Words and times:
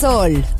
Sol. 0.00 0.59